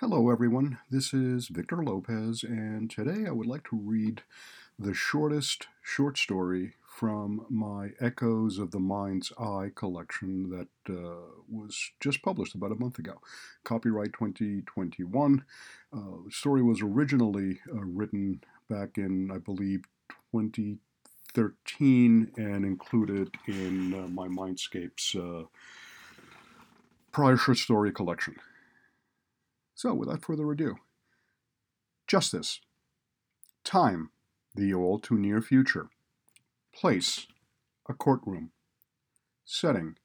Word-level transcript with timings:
Hello, 0.00 0.28
everyone. 0.28 0.76
This 0.90 1.14
is 1.14 1.48
Victor 1.48 1.82
Lopez, 1.82 2.42
and 2.42 2.90
today 2.90 3.24
I 3.26 3.30
would 3.30 3.46
like 3.46 3.64
to 3.70 3.76
read 3.76 4.24
the 4.78 4.92
shortest 4.92 5.68
short 5.82 6.18
story 6.18 6.74
from 6.84 7.46
my 7.48 7.92
Echoes 7.98 8.58
of 8.58 8.72
the 8.72 8.78
Mind's 8.78 9.32
Eye 9.38 9.70
collection 9.74 10.50
that 10.50 10.68
uh, 10.94 11.30
was 11.48 11.92
just 11.98 12.20
published 12.20 12.54
about 12.54 12.72
a 12.72 12.78
month 12.78 12.98
ago. 12.98 13.22
Copyright 13.64 14.12
2021. 14.12 15.42
Uh, 15.90 16.00
the 16.26 16.30
story 16.30 16.62
was 16.62 16.82
originally 16.82 17.60
uh, 17.74 17.80
written 17.80 18.42
back 18.68 18.98
in, 18.98 19.30
I 19.30 19.38
believe, 19.38 19.86
2013 20.30 22.32
and 22.36 22.66
included 22.66 23.34
in 23.48 23.94
uh, 23.94 24.08
my 24.08 24.28
Mindscapes 24.28 25.16
uh, 25.16 25.46
prior 27.12 27.38
short 27.38 27.56
story 27.56 27.92
collection. 27.92 28.36
So, 29.76 29.92
without 29.92 30.24
further 30.24 30.50
ado, 30.50 30.76
justice, 32.06 32.62
time, 33.62 34.08
the 34.54 34.72
all 34.72 34.98
too 34.98 35.18
near 35.18 35.42
future, 35.42 35.90
place, 36.74 37.26
a 37.86 37.92
courtroom, 37.92 38.52
setting, 39.44 39.96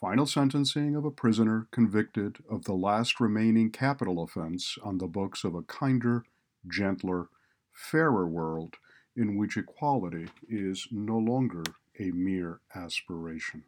final 0.00 0.26
sentencing 0.26 0.94
of 0.94 1.04
a 1.04 1.10
prisoner 1.10 1.66
convicted 1.72 2.38
of 2.48 2.66
the 2.66 2.72
last 2.72 3.18
remaining 3.18 3.72
capital 3.72 4.22
offense 4.22 4.78
on 4.84 4.98
the 4.98 5.08
books 5.08 5.42
of 5.42 5.56
a 5.56 5.62
kinder, 5.62 6.24
gentler, 6.64 7.30
fairer 7.72 8.28
world 8.28 8.76
in 9.16 9.36
which 9.36 9.56
equality 9.56 10.28
is 10.48 10.86
no 10.92 11.18
longer 11.18 11.64
a 11.98 12.12
mere 12.12 12.60
aspiration. 12.76 13.64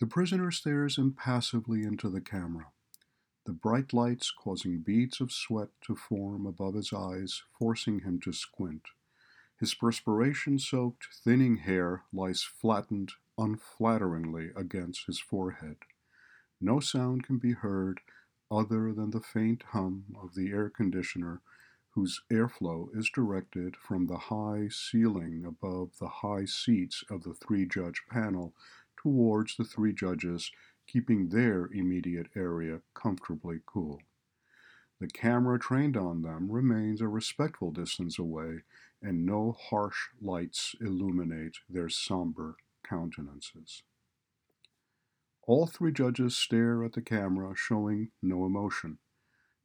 The 0.00 0.06
prisoner 0.06 0.50
stares 0.50 0.96
impassively 0.96 1.82
into 1.82 2.08
the 2.08 2.22
camera, 2.22 2.72
the 3.44 3.52
bright 3.52 3.92
lights 3.92 4.30
causing 4.30 4.80
beads 4.80 5.20
of 5.20 5.30
sweat 5.30 5.68
to 5.82 5.94
form 5.94 6.46
above 6.46 6.72
his 6.72 6.90
eyes, 6.90 7.42
forcing 7.58 8.00
him 8.00 8.18
to 8.20 8.32
squint. 8.32 8.80
His 9.58 9.74
perspiration 9.74 10.58
soaked, 10.58 11.08
thinning 11.22 11.58
hair 11.58 12.04
lies 12.14 12.42
flattened 12.42 13.12
unflatteringly 13.36 14.52
against 14.56 15.04
his 15.04 15.20
forehead. 15.20 15.76
No 16.62 16.80
sound 16.80 17.24
can 17.24 17.36
be 17.36 17.52
heard 17.52 18.00
other 18.50 18.94
than 18.94 19.10
the 19.10 19.20
faint 19.20 19.64
hum 19.64 20.16
of 20.18 20.34
the 20.34 20.50
air 20.50 20.70
conditioner, 20.70 21.42
whose 21.90 22.22
airflow 22.30 22.88
is 22.96 23.10
directed 23.10 23.76
from 23.76 24.06
the 24.06 24.16
high 24.16 24.68
ceiling 24.70 25.44
above 25.44 25.98
the 25.98 26.08
high 26.08 26.46
seats 26.46 27.04
of 27.10 27.22
the 27.22 27.34
three 27.34 27.66
judge 27.66 28.02
panel 28.08 28.54
towards 29.02 29.56
the 29.56 29.64
three 29.64 29.92
judges, 29.92 30.50
keeping 30.86 31.28
their 31.28 31.66
immediate 31.72 32.28
area 32.34 32.80
comfortably 32.94 33.60
cool. 33.66 34.00
The 35.00 35.08
camera 35.08 35.58
trained 35.58 35.96
on 35.96 36.22
them 36.22 36.50
remains 36.50 37.00
a 37.00 37.08
respectful 37.08 37.70
distance 37.70 38.18
away, 38.18 38.62
and 39.00 39.24
no 39.24 39.52
harsh 39.52 40.08
lights 40.20 40.74
illuminate 40.80 41.56
their 41.68 41.88
somber 41.88 42.56
countenances. 42.82 43.82
All 45.42 45.66
three 45.66 45.92
judges 45.92 46.36
stare 46.36 46.84
at 46.84 46.92
the 46.92 47.00
camera, 47.00 47.54
showing 47.56 48.10
no 48.20 48.44
emotion, 48.44 48.98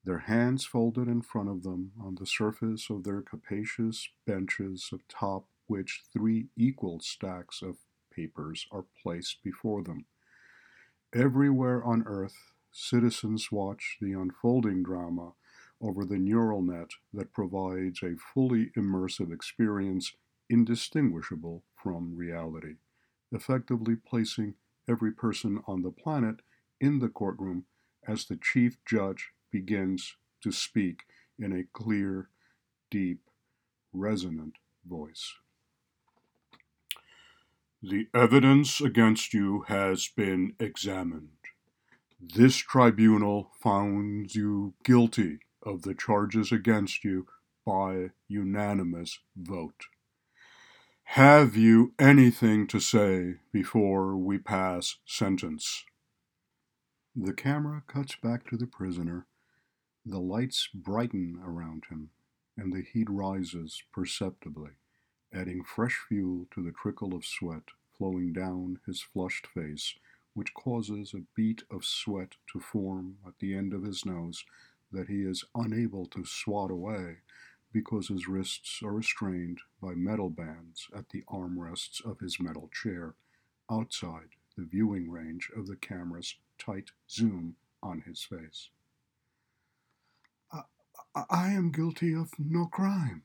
their 0.06 0.20
hands 0.20 0.66
folded 0.66 1.08
in 1.08 1.24
front 1.24 1.50
of 1.50 1.64
them 1.64 1.92
on 2.00 2.16
the 2.16 2.28
surface 2.28 2.92
of 2.92 3.04
their 3.04 3.24
capacious 3.24 4.08
benches 4.28 4.92
atop 4.94 5.48
which 5.66 6.04
three 6.14 6.50
equal 6.56 7.00
stacks 7.00 7.64
of 7.64 7.78
papers 8.16 8.68
are 8.72 8.86
placed 9.02 9.44
before 9.44 9.84
them. 9.84 10.06
Everywhere 11.14 11.84
on 11.84 12.04
Earth, 12.06 12.54
citizens 12.72 13.52
watch 13.52 13.98
the 14.02 14.14
unfolding 14.14 14.84
drama 14.84 15.34
over 15.82 16.06
the 16.06 16.18
neural 16.18 16.62
net 16.62 16.90
that 17.14 17.34
provides 17.34 18.02
a 18.02 18.16
fully 18.34 18.72
immersive 18.78 19.34
experience 19.34 20.14
indistinguishable 20.50 21.64
from 21.76 22.16
reality, 22.16 22.76
effectively 23.32 23.96
placing 23.96 24.56
every 24.90 25.12
person 25.12 25.62
on 25.68 25.82
the 25.82 25.92
planet 25.92 26.38
in 26.80 27.00
the 27.00 27.10
courtroom 27.10 27.66
as 28.08 28.26
the 28.26 28.38
chief 28.38 28.78
judge 28.86 29.32
begins 29.52 30.16
to 30.42 30.52
speak 30.52 31.04
in 31.40 31.52
a 31.52 31.64
clear, 31.74 32.30
deep, 32.92 33.30
resonant 33.94 34.56
voice. 34.86 35.36
The 37.88 38.08
evidence 38.16 38.82
against 38.82 39.32
you 39.36 39.62
has 39.68 40.08
been 40.08 40.56
examined. 40.60 41.38
This 42.20 42.56
tribunal 42.56 43.52
found 43.62 44.34
you 44.34 44.74
guilty 44.84 45.38
of 45.62 45.84
the 45.84 45.94
charges 45.94 46.52
against 46.52 47.04
you 47.04 47.28
by 47.64 48.10
unanimous 48.28 49.20
vote. 49.38 49.86
Have 51.04 51.56
you 51.56 51.94
anything 52.00 52.66
to 52.68 52.80
say 52.80 53.36
before 53.52 54.18
we 54.18 54.40
pass 54.40 54.98
sentence? 55.06 55.86
The 57.16 57.34
camera 57.34 57.84
cuts 57.86 58.16
back 58.16 58.50
to 58.50 58.58
the 58.58 58.66
prisoner. 58.66 59.28
The 60.04 60.20
lights 60.20 60.70
brighten 60.74 61.40
around 61.46 61.84
him, 61.92 62.10
and 62.58 62.74
the 62.74 62.82
heat 62.82 63.08
rises 63.12 63.84
perceptibly 63.94 64.72
adding 65.34 65.64
fresh 65.64 66.00
fuel 66.08 66.48
to 66.52 66.64
the 66.64 66.72
trickle 66.72 67.14
of 67.14 67.26
sweat 67.26 67.64
flowing 67.98 68.34
down 68.34 68.80
his 68.86 69.02
flushed 69.02 69.48
face, 69.48 69.96
which 70.34 70.54
causes 70.54 71.14
a 71.14 71.24
bead 71.36 71.64
of 71.72 71.86
sweat 71.86 72.36
to 72.52 72.60
form 72.60 73.18
at 73.26 73.40
the 73.40 73.56
end 73.56 73.74
of 73.74 73.84
his 73.84 74.06
nose 74.06 74.44
that 74.92 75.08
he 75.08 75.22
is 75.24 75.46
unable 75.56 76.06
to 76.06 76.26
swat 76.26 76.72
away 76.72 77.18
because 77.72 78.08
his 78.08 78.28
wrists 78.28 78.82
are 78.84 78.94
restrained 78.94 79.60
by 79.82 79.94
metal 79.94 80.30
bands 80.30 80.88
at 80.96 81.10
the 81.10 81.24
armrests 81.28 82.04
of 82.06 82.20
his 82.20 82.40
metal 82.40 82.70
chair, 82.74 83.16
outside 83.70 84.30
the 84.58 84.64
viewing 84.64 85.10
range 85.12 85.50
of 85.58 85.68
the 85.68 85.76
camera's 85.76 86.36
tight 86.58 86.92
zoom 87.10 87.56
on 87.84 88.02
his 88.02 88.24
face. 88.24 88.70
I, 90.52 90.62
I 91.30 91.50
am 91.50 91.72
guilty 91.72 92.14
of 92.14 92.32
no 92.40 92.68
crime, 92.68 93.24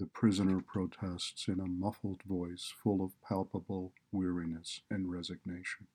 the 0.00 0.06
prisoner 0.06 0.62
protests 0.62 1.46
in 1.46 1.60
a 1.60 1.66
muffled 1.66 2.22
voice 2.22 2.72
full 2.82 3.04
of 3.04 3.12
palpable 3.20 3.92
weariness 4.10 4.80
and 4.90 5.12
resignation. 5.12 5.88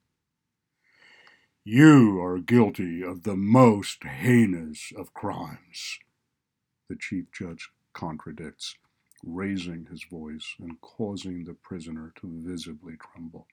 You 1.64 2.22
are 2.22 2.38
guilty 2.38 3.04
of 3.04 3.24
the 3.24 3.36
most 3.36 4.04
heinous 4.04 4.94
of 4.96 5.16
crimes, 5.16 5.98
the 6.88 6.96
Chief 6.96 7.26
Judge 7.32 7.72
contradicts, 7.94 8.76
raising 9.24 9.88
his 9.90 10.04
voice 10.04 10.54
and 10.60 10.80
causing 10.82 11.46
the 11.46 11.56
prisoner 11.56 12.14
to 12.22 12.44
visibly 12.46 12.98
tremble. 12.98 13.48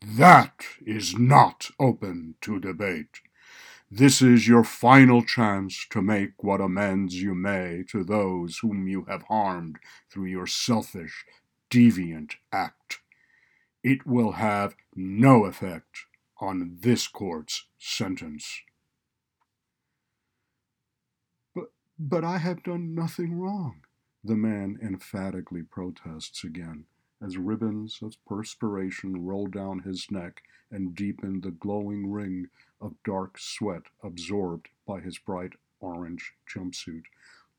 That 0.00 0.66
is 0.86 1.18
not 1.18 1.68
open 1.80 2.36
to 2.42 2.60
debate. 2.60 3.22
This 3.92 4.22
is 4.22 4.46
your 4.46 4.62
final 4.62 5.24
chance 5.24 5.84
to 5.90 6.00
make 6.00 6.44
what 6.44 6.60
amends 6.60 7.20
you 7.20 7.34
may 7.34 7.82
to 7.88 8.04
those 8.04 8.58
whom 8.58 8.86
you 8.86 9.04
have 9.08 9.22
harmed 9.22 9.80
through 10.08 10.26
your 10.26 10.46
selfish, 10.46 11.24
deviant 11.70 12.34
act. 12.52 13.00
It 13.82 14.06
will 14.06 14.32
have 14.32 14.76
no 14.94 15.44
effect 15.44 16.06
on 16.40 16.76
this 16.80 17.08
court's 17.08 17.66
sentence. 17.78 18.60
But, 21.52 21.72
but 21.98 22.22
I 22.22 22.38
have 22.38 22.62
done 22.62 22.94
nothing 22.94 23.40
wrong, 23.40 23.80
the 24.22 24.36
man 24.36 24.78
emphatically 24.80 25.62
protests 25.64 26.44
again 26.44 26.84
as 27.22 27.36
ribbons 27.36 28.00
of 28.02 28.16
perspiration 28.26 29.24
roll 29.24 29.46
down 29.46 29.80
his 29.80 30.10
neck 30.10 30.42
and 30.70 30.94
deepen 30.94 31.40
the 31.40 31.50
glowing 31.50 32.10
ring 32.10 32.48
of 32.80 32.94
dark 33.04 33.38
sweat 33.38 33.82
absorbed 34.02 34.68
by 34.86 35.00
his 35.00 35.18
bright 35.18 35.52
orange 35.80 36.32
jumpsuit, 36.48 37.04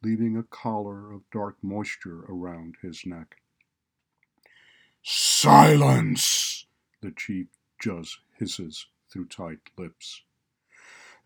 leaving 0.01 0.35
a 0.35 0.43
collar 0.43 1.11
of 1.11 1.29
dark 1.31 1.57
moisture 1.61 2.23
around 2.27 2.75
his 2.81 3.05
neck. 3.05 3.35
Silence! 5.03 6.65
the 7.01 7.11
chief 7.11 7.47
judge 7.79 8.21
hisses 8.37 8.87
through 9.11 9.25
tight 9.25 9.59
lips. 9.77 10.21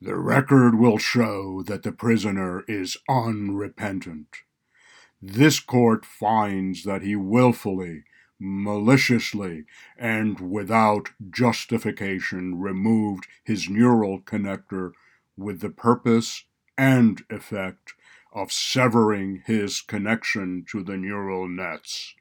The 0.02 0.16
record 0.16 0.76
will 0.76 0.98
show 0.98 1.64
that 1.64 1.84
the 1.84 1.92
prisoner 1.92 2.64
is 2.68 2.98
unrepentant. 3.08 4.38
This 5.22 5.60
court 5.60 6.06
finds 6.06 6.84
that 6.84 7.02
he 7.02 7.16
wilfully 7.16 8.04
maliciously 8.40 9.66
and 9.98 10.40
without 10.40 11.10
justification 11.30 12.60
removed 12.60 13.28
his 13.44 13.70
neural 13.70 14.20
connector 14.20 14.92
with 15.38 15.62
the 15.62 15.70
purpose 15.70 16.46
and 16.78 17.24
effect 17.30 17.94
of 18.34 18.52
severing 18.52 19.42
his 19.46 19.82
connection 19.82 20.66
to 20.70 20.84
the 20.84 20.98
neural 20.98 21.48
nets. 21.48 22.16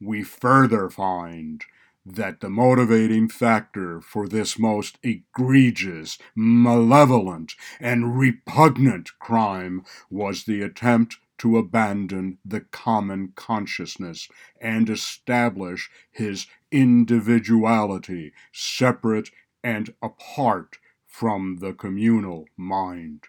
We 0.00 0.22
further 0.22 0.90
find 0.90 1.64
that 2.04 2.40
the 2.40 2.50
motivating 2.50 3.28
factor 3.28 4.00
for 4.00 4.28
this 4.28 4.58
most 4.58 4.98
egregious, 5.02 6.18
malevolent, 6.34 7.54
and 7.80 8.18
repugnant 8.18 9.18
crime 9.18 9.84
was 10.08 10.44
the 10.44 10.62
attempt 10.62 11.16
to 11.38 11.58
abandon 11.58 12.38
the 12.44 12.60
common 12.60 13.32
consciousness 13.36 14.28
and 14.60 14.88
establish 14.88 15.90
his 16.10 16.46
individuality 16.70 18.32
separate 18.52 19.30
and 19.62 19.94
apart 20.02 20.78
from 21.06 21.58
the 21.60 21.72
communal 21.72 22.46
mind. 22.56 23.24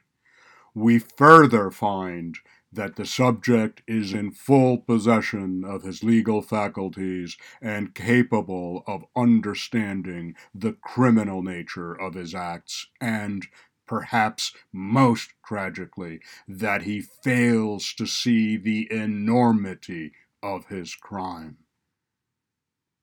We 0.74 1.00
further 1.00 1.72
find 1.72 2.38
that 2.72 2.98
the 2.98 3.06
subject 3.06 3.82
is 3.88 4.14
in 4.14 4.32
full 4.32 4.78
possession 4.78 5.64
of 5.66 5.84
his 5.84 6.04
legal 6.04 6.42
faculties 6.42 7.38
and 7.62 7.96
capable 7.96 8.84
of 8.86 9.06
understanding 9.16 10.36
the 10.54 10.74
criminal 10.74 11.42
nature 11.42 11.94
of 11.94 12.14
his 12.14 12.36
acts, 12.36 12.88
and, 13.00 13.48
perhaps 13.88 14.54
most 14.72 15.32
tragically, 15.46 16.20
that 16.48 16.84
he 16.84 17.02
fails 17.02 17.94
to 17.94 18.06
see 18.06 18.58
the 18.58 18.92
enormity 18.92 20.12
of 20.44 20.68
his 20.68 20.94
crime. 20.96 21.58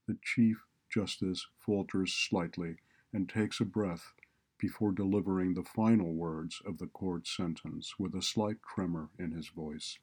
The 0.06 0.19
Chief 0.22 0.64
Justice 0.90 1.46
falters 1.58 2.12
slightly 2.12 2.76
and 3.12 3.28
takes 3.28 3.60
a 3.60 3.64
breath 3.64 4.12
before 4.58 4.92
delivering 4.92 5.54
the 5.54 5.62
final 5.62 6.14
words 6.14 6.62
of 6.64 6.78
the 6.78 6.87
court 6.87 7.26
sentence 7.26 7.94
with 7.98 8.14
a 8.14 8.22
slight 8.22 8.58
tremor 8.75 9.10
in 9.19 9.32
his 9.32 9.48
voice. 9.48 9.98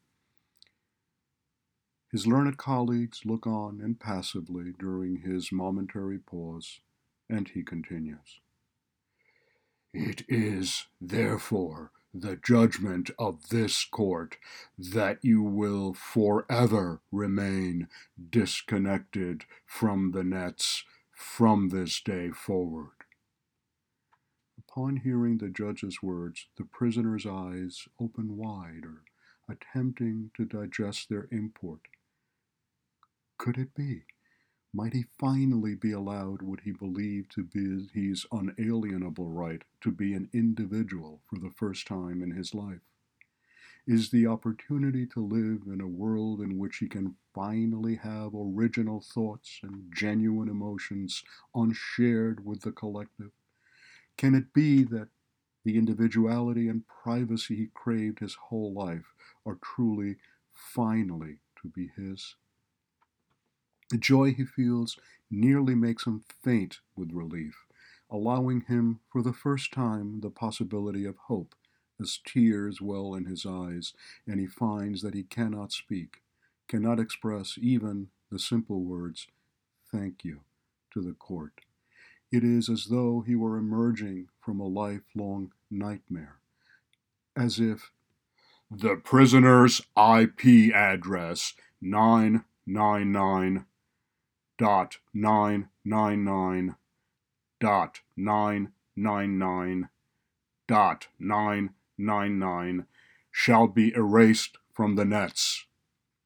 His 2.12 2.27
learned 2.27 2.57
colleagues 2.57 3.22
look 3.25 3.48
on 3.48 3.80
impassively 3.80 4.74
during 4.77 5.22
his 5.22 5.51
momentary 5.51 6.19
pause, 6.19 6.81
and 7.30 7.48
he 7.48 7.63
continues. 7.63 8.42
It 9.94 10.24
is, 10.30 10.86
therefore, 11.02 11.92
the 12.14 12.38
judgment 12.38 13.10
of 13.20 13.50
this 13.50 13.84
court 13.84 14.38
that 14.78 15.24
you 15.24 15.42
will 15.42 15.94
forever 15.94 17.02
remain 17.12 17.88
disconnected 18.30 19.46
from 19.66 20.12
the 20.12 20.24
nets 20.24 20.84
from 21.14 21.70
this 21.70 22.02
day 22.02 22.32
forward. 22.32 23.04
Upon 24.58 24.98
hearing 24.98 25.38
the 25.38 25.50
judge's 25.50 26.02
words, 26.02 26.48
the 26.58 26.66
prisoner's 26.66 27.26
eyes 27.26 27.88
open 28.00 28.38
wider, 28.38 29.04
attempting 29.50 30.32
to 30.38 30.46
digest 30.46 31.10
their 31.10 31.28
import. 31.32 31.82
Could 33.38 33.58
it 33.58 33.74
be? 33.76 34.04
Might 34.74 34.94
he 34.94 35.04
finally 35.04 35.76
be 35.76 35.92
allowed 35.92 36.42
what 36.42 36.62
he 36.62 36.72
believed 36.72 37.32
to 37.32 37.44
be 37.44 37.88
his 37.94 38.26
unalienable 38.32 39.30
right 39.30 39.64
to 39.82 39.92
be 39.92 40.14
an 40.14 40.30
individual 40.34 41.22
for 41.26 41.40
the 41.40 41.52
first 41.52 41.88
time 41.88 42.22
in 42.22 42.32
his 42.32 42.54
life? 42.54 42.82
Is 43.86 44.10
the 44.10 44.28
opportunity 44.28 45.06
to 45.08 45.20
live 45.20 45.64
in 45.68 45.82
a 45.82 45.88
world 45.88 46.42
in 46.42 46.58
which 46.58 46.78
he 46.78 46.88
can 46.88 47.16
finally 47.34 47.96
have 47.96 48.34
original 48.34 49.02
thoughts 49.02 49.60
and 49.62 49.94
genuine 49.94 50.50
emotions 50.50 51.24
unshared 51.54 52.46
with 52.46 52.62
the 52.62 52.72
collective? 52.72 53.32
Can 54.18 54.36
it 54.36 54.54
be 54.54 54.84
that 54.86 55.10
the 55.64 55.78
individuality 55.78 56.70
and 56.70 56.88
privacy 56.88 57.56
he 57.56 57.68
craved 57.68 58.20
his 58.20 58.36
whole 58.36 58.74
life 58.74 59.14
are 59.46 59.60
truly, 59.64 60.18
finally, 60.54 61.40
to 61.62 61.70
be 61.70 61.90
his? 61.98 62.36
The 63.92 63.98
joy 63.98 64.34
he 64.34 64.46
feels 64.46 64.98
nearly 65.30 65.76
makes 65.76 66.08
him 66.08 66.24
faint 66.42 66.80
with 66.96 67.12
relief, 67.12 67.66
allowing 68.10 68.62
him 68.62 69.02
for 69.12 69.22
the 69.22 69.34
first 69.34 69.74
time 69.74 70.22
the 70.22 70.30
possibility 70.30 71.04
of 71.04 71.18
hope 71.28 71.56
as 72.00 72.18
tears 72.26 72.80
well 72.80 73.14
in 73.14 73.26
his 73.26 73.46
eyes 73.46 73.92
and 74.26 74.40
he 74.40 74.48
finds 74.48 75.02
that 75.02 75.14
he 75.14 75.24
cannot 75.24 75.74
speak, 75.74 76.22
cannot 76.70 77.02
express 77.02 77.58
even 77.62 78.08
the 78.32 78.40
simple 78.40 78.82
words, 78.86 79.28
Thank 79.92 80.24
you, 80.24 80.40
to 80.94 81.02
the 81.02 81.12
court. 81.12 81.60
It 82.32 82.46
is 82.46 82.70
as 82.70 82.86
though 82.86 83.26
he 83.28 83.36
were 83.36 83.58
emerging 83.58 84.30
from 84.40 84.62
a 84.62 84.68
lifelong 84.68 85.52
nightmare, 85.70 86.40
as 87.36 87.60
if 87.60 87.92
the 88.72 88.96
prisoner's 88.96 89.82
IP 89.98 90.74
address 90.74 91.56
999 91.82 93.66
dot 94.62 94.98
999 95.12 96.75
dot 97.60 98.02
999 98.16 99.90
dot 100.68 101.08
999 101.18 102.86
shall 103.31 103.66
be 103.66 103.92
erased 103.96 104.60
from 104.72 104.94
the 104.94 105.04
nets, 105.04 105.66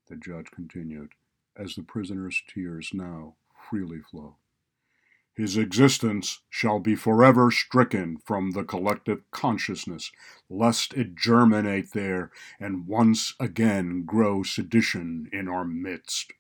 the 0.10 0.18
judge 0.18 0.52
continued, 0.52 1.14
as 1.56 1.76
the 1.76 1.82
prisoner's 1.82 2.44
tears 2.46 2.90
now 2.94 3.36
freely 3.70 4.02
flow. 4.02 4.36
His 5.34 5.56
existence 5.56 6.42
shall 6.50 6.82
be 6.82 6.94
forever 6.94 7.50
stricken 7.52 8.18
from 8.18 8.52
the 8.52 8.66
collective 8.66 9.22
consciousness, 9.32 10.12
lest 10.50 10.94
it 10.94 11.16
germinate 11.16 11.94
there 11.94 12.32
and 12.60 12.86
once 12.86 13.34
again 13.40 14.04
grow 14.06 14.44
sedition 14.44 15.30
in 15.32 15.48
our 15.48 15.64
midst. 15.64 16.34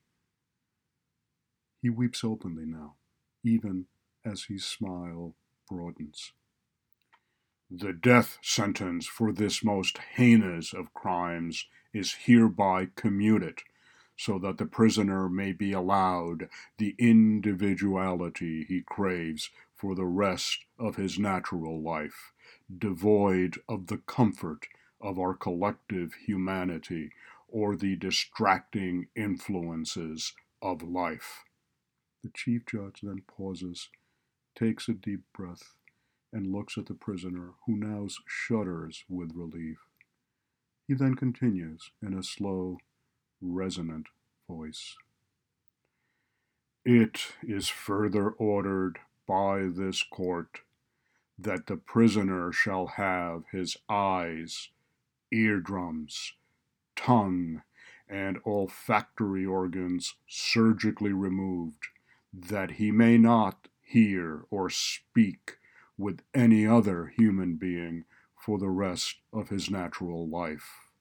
He 1.86 1.92
weeps 1.92 2.24
openly 2.24 2.66
now, 2.66 2.96
even 3.44 3.86
as 4.26 4.46
his 4.46 4.66
smile 4.66 5.36
broadens. 5.70 6.32
The 7.70 7.94
death 7.94 8.40
sentence 8.42 9.06
for 9.06 9.32
this 9.32 9.64
most 9.64 10.00
heinous 10.16 10.74
of 10.74 10.96
crimes 10.96 11.68
is 11.94 12.14
hereby 12.26 12.88
commuted 12.96 13.60
so 14.18 14.40
that 14.40 14.58
the 14.58 14.66
prisoner 14.66 15.30
may 15.30 15.52
be 15.52 15.74
allowed 15.74 16.50
the 16.80 16.96
individuality 16.98 18.64
he 18.64 18.82
craves 18.82 19.52
for 19.76 19.94
the 19.94 20.08
rest 20.08 20.66
of 20.80 20.96
his 20.96 21.20
natural 21.20 21.80
life, 21.84 22.32
devoid 22.76 23.60
of 23.70 23.86
the 23.86 24.00
comfort 24.00 24.66
of 25.00 25.20
our 25.20 25.36
collective 25.36 26.16
humanity 26.26 27.12
or 27.48 27.76
the 27.76 27.96
distracting 27.96 29.06
influences 29.16 30.34
of 30.64 30.82
life. 30.82 31.44
The 32.26 32.32
Chief 32.34 32.66
Judge 32.66 33.02
then 33.04 33.22
pauses, 33.28 33.90
takes 34.56 34.90
a 34.90 34.94
deep 34.94 35.22
breath, 35.32 35.76
and 36.34 36.52
looks 36.52 36.76
at 36.76 36.88
the 36.88 36.96
prisoner, 36.96 37.52
who 37.68 37.78
now 37.78 38.08
shudders 38.26 39.06
with 39.08 39.36
relief. 39.36 39.78
He 40.88 40.96
then 40.96 41.14
continues 41.14 41.92
in 42.02 42.16
a 42.16 42.24
slow, 42.24 42.80
resonant 43.40 44.08
voice. 44.48 44.96
It 46.84 47.34
is 47.44 47.70
further 47.70 48.32
ordered 48.32 48.98
by 49.28 49.68
this 49.68 50.02
court 50.02 50.62
that 51.38 51.68
the 51.68 51.78
prisoner 51.78 52.52
shall 52.52 52.88
have 52.88 53.44
his 53.52 53.78
eyes, 53.88 54.70
eardrums, 55.32 56.34
tongue, 56.96 57.62
and 58.10 58.40
olfactory 58.48 59.46
organs 59.46 60.16
surgically 60.28 61.14
removed, 61.14 61.86
that 62.38 62.72
he 62.72 62.92
may 62.92 63.18
not 63.18 63.68
hear 63.82 64.46
or 64.50 64.70
speak 64.70 65.58
with 65.98 66.22
any 66.34 66.68
other 66.68 67.08
human 67.08 67.56
being 67.56 68.04
for 68.36 68.58
the 68.58 68.70
rest 68.70 69.16
of 69.32 69.50
his 69.50 69.72
natural 69.72 70.28
life. 70.28 70.92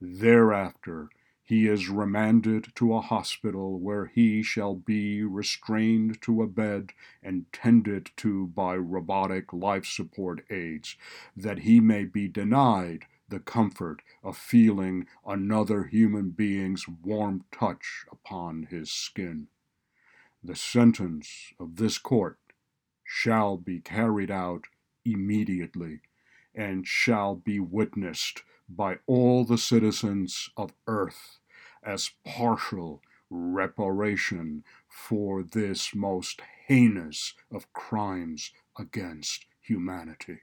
Thereafter, 0.00 1.08
he 1.42 1.66
is 1.66 1.88
remanded 1.88 2.68
to 2.76 2.94
a 2.94 3.00
hospital 3.00 3.78
where 3.78 4.06
he 4.06 4.42
shall 4.42 4.74
be 4.74 5.22
restrained 5.22 6.22
to 6.22 6.42
a 6.42 6.46
bed 6.46 6.92
and 7.22 7.52
tended 7.52 8.10
to 8.18 8.46
by 8.46 8.76
robotic 8.76 9.52
life 9.52 9.84
support 9.84 10.44
aids, 10.50 10.96
that 11.36 11.60
he 11.60 11.80
may 11.80 12.04
be 12.04 12.28
denied 12.28 13.06
the 13.28 13.40
comfort 13.40 14.02
of 14.22 14.36
feeling 14.36 15.06
another 15.26 15.84
human 15.84 16.30
being's 16.30 16.86
warm 16.88 17.44
touch 17.50 18.04
upon 18.12 18.68
his 18.70 18.90
skin. 18.90 19.48
The 20.44 20.56
sentence 20.56 21.52
of 21.60 21.76
this 21.76 21.98
court 21.98 22.38
shall 23.04 23.56
be 23.56 23.80
carried 23.80 24.30
out 24.30 24.64
immediately 25.04 26.00
and 26.54 26.86
shall 26.86 27.36
be 27.36 27.60
witnessed 27.60 28.42
by 28.68 28.98
all 29.06 29.44
the 29.44 29.58
citizens 29.58 30.50
of 30.56 30.72
earth 30.86 31.38
as 31.84 32.10
partial 32.24 33.02
reparation 33.30 34.64
for 34.88 35.42
this 35.42 35.94
most 35.94 36.42
heinous 36.66 37.34
of 37.50 37.72
crimes 37.72 38.52
against 38.78 39.46
humanity. 39.60 40.40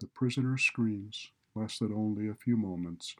The 0.00 0.06
prisoner 0.06 0.58
screams, 0.58 1.30
lasted 1.54 1.92
only 1.92 2.28
a 2.28 2.34
few 2.34 2.56
moments, 2.56 3.16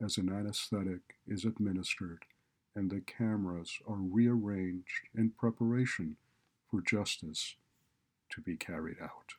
as 0.00 0.18
an 0.18 0.30
anesthetic 0.30 1.16
is 1.26 1.44
administered, 1.44 2.24
and 2.74 2.90
the 2.90 3.00
cameras 3.00 3.78
are 3.86 3.96
rearranged 3.96 5.08
in 5.16 5.30
preparation 5.30 6.16
for 6.70 6.80
justice 6.80 7.56
to 8.30 8.40
be 8.40 8.56
carried 8.56 9.00
out. 9.02 9.34